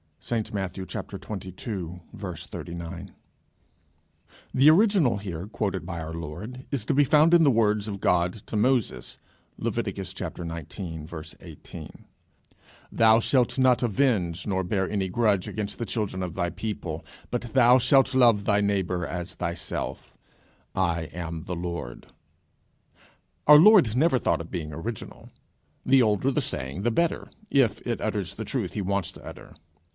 _ST 0.23 0.53
MATTHEW 0.53 0.85
xxii. 0.89 2.47
39. 2.47 3.15
The 4.53 4.69
original 4.69 5.17
here 5.17 5.45
quoted 5.47 5.85
by 5.85 5.99
our 5.99 6.13
Lord 6.13 6.65
is 6.71 6.85
to 6.85 6.93
be 6.93 7.03
found 7.03 7.33
in 7.33 7.43
the 7.43 7.51
words 7.51 7.87
of 7.87 7.99
God 7.99 8.33
to 8.33 8.55
Moses, 8.55 9.17
(Leviticus 9.57 10.09
xix. 10.09 10.39
18:) 10.39 11.07
_"Thou 12.93 13.19
shalt 13.19 13.59
not 13.59 13.83
avenge, 13.83 14.47
nor 14.47 14.63
bear 14.63 14.89
any 14.89 15.07
grudge 15.09 15.47
against 15.47 15.77
the 15.77 15.85
children 15.87 16.23
of 16.23 16.33
thy 16.35 16.49
people, 16.49 17.03
but 17.29 17.53
thou 17.53 17.77
shalt 17.77 18.15
love 18.15 18.45
thy 18.45 18.61
neighbour 18.61 19.05
as 19.05 19.35
thyself: 19.35 20.17
I 20.75 21.05
am 21.13 21.43
the 21.45 21.55
Lord"_ 21.55 22.05
Our 23.47 23.59
Lord 23.59 23.95
never 23.95 24.17
thought 24.17 24.41
of 24.41 24.49
being 24.51 24.71
original. 24.71 25.29
The 25.85 26.01
older 26.01 26.31
the 26.31 26.41
saying 26.41 26.83
the 26.83 26.91
better, 26.91 27.29
if 27.49 27.85
it 27.85 28.01
utters 28.01 28.35
the 28.35 28.45
truth 28.45 28.73
he 28.73 28.81
wants 28.81 29.11
to 29.13 29.23
utter. 29.25 29.55